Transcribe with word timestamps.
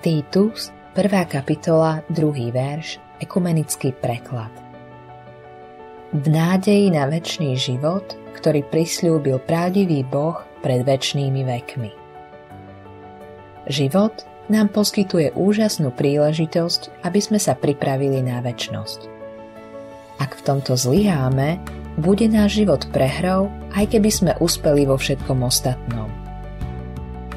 Titus, 0.00 0.72
1. 0.96 1.12
kapitola, 1.28 2.00
2. 2.08 2.48
verš, 2.56 2.96
ekumenický 3.20 3.92
preklad. 3.92 4.48
V 6.16 6.24
nádeji 6.24 6.88
na 6.88 7.04
väčší 7.04 7.52
život, 7.60 8.16
ktorý 8.32 8.64
prislúbil 8.64 9.36
pravdivý 9.44 10.00
Boh 10.08 10.40
pred 10.64 10.88
väčšnými 10.88 11.44
vekmi. 11.44 11.92
Život 13.68 14.24
nám 14.48 14.72
poskytuje 14.72 15.36
úžasnú 15.36 15.92
príležitosť, 15.92 17.04
aby 17.04 17.20
sme 17.20 17.36
sa 17.36 17.52
pripravili 17.52 18.24
na 18.24 18.40
väčnosť. 18.40 19.04
Ak 20.16 20.32
v 20.32 20.44
tomto 20.48 20.80
zlyháme, 20.80 21.60
bude 22.00 22.24
náš 22.24 22.64
život 22.64 22.88
prehrou, 22.88 23.52
aj 23.76 23.92
keby 23.92 24.08
sme 24.08 24.32
uspeli 24.40 24.88
vo 24.88 24.96
všetkom 24.96 25.44
ostatnom. 25.44 26.08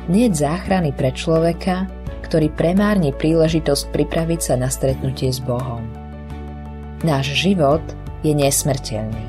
Nie 0.07 0.32
záchrany 0.32 0.95
pre 0.95 1.11
človeka, 1.11 1.91
ktorý 2.23 2.48
premárni 2.55 3.12
príležitosť 3.12 3.91
pripraviť 3.91 4.40
sa 4.40 4.55
na 4.55 4.72
stretnutie 4.72 5.27
s 5.30 5.44
Bohom. 5.44 5.84
Náš 7.04 7.36
život 7.36 7.84
je 8.23 8.32
nesmrteľný. 8.32 9.27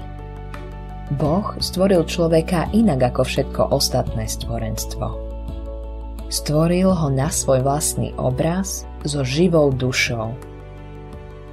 Boh 1.19 1.59
stvoril 1.59 2.07
človeka 2.07 2.71
inak 2.71 3.13
ako 3.13 3.23
všetko 3.27 3.63
ostatné 3.75 4.31
stvorenstvo. 4.31 5.07
Stvoril 6.31 6.95
ho 6.95 7.09
na 7.11 7.29
svoj 7.29 7.67
vlastný 7.67 8.15
obraz 8.17 8.89
so 9.03 9.27
živou 9.27 9.75
dušou. 9.75 10.33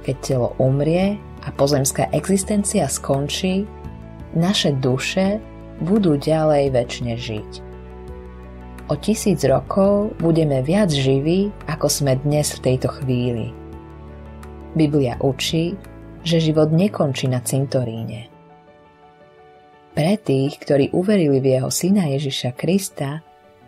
Keď 0.06 0.16
telo 0.22 0.56
umrie 0.56 1.20
a 1.44 1.48
pozemská 1.52 2.08
existencia 2.14 2.88
skončí, 2.88 3.68
naše 4.32 4.72
duše 4.78 5.42
budú 5.84 6.16
ďalej 6.16 6.72
väčšine 6.72 7.14
žiť 7.18 7.71
o 8.88 8.94
tisíc 8.98 9.42
rokov 9.46 10.16
budeme 10.18 10.62
viac 10.64 10.90
živí, 10.90 11.54
ako 11.70 11.86
sme 11.86 12.18
dnes 12.22 12.56
v 12.58 12.62
tejto 12.72 12.88
chvíli. 13.02 13.54
Biblia 14.72 15.20
učí, 15.20 15.76
že 16.24 16.40
život 16.40 16.72
nekončí 16.72 17.28
na 17.28 17.42
cintoríne. 17.44 18.32
Pre 19.92 20.14
tých, 20.16 20.56
ktorí 20.56 20.96
uverili 20.96 21.38
v 21.44 21.60
jeho 21.60 21.68
syna 21.68 22.08
Ježiša 22.08 22.56
Krista, 22.56 23.20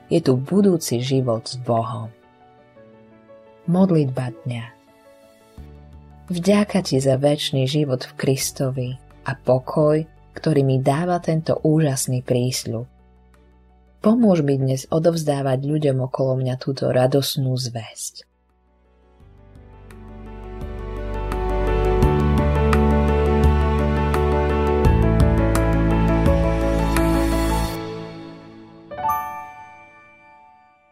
je 0.09 0.25
tu 0.25 0.41
budúci 0.41 1.05
život 1.05 1.45
s 1.45 1.61
Bohom. 1.61 2.09
Modlitba 3.69 4.33
dňa 4.45 4.65
Vďaka 6.25 6.81
ti 6.81 6.97
za 7.05 7.21
väčší 7.21 7.69
život 7.69 8.09
v 8.09 8.13
Kristovi 8.17 8.91
a 9.29 9.37
pokoj, 9.37 10.01
ktorý 10.33 10.65
mi 10.65 10.81
dáva 10.81 11.21
tento 11.21 11.61
úžasný 11.61 12.25
prísľub. 12.25 12.94
Pomôž 14.05 14.45
mi 14.45 14.61
dnes 14.61 14.85
odovzdávať 14.93 15.65
ľuďom 15.65 16.05
okolo 16.13 16.37
mňa 16.37 16.61
túto 16.61 16.93
radosnú 16.93 17.57
zväzť. 17.57 18.29